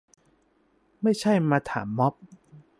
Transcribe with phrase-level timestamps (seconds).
[1.01, 2.13] ไม่ใช่มาถามม็อบ